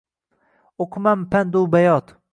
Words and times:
O’qimam 0.85 1.29
pand 1.35 1.59
u 1.61 1.63
bayot. 1.77 2.15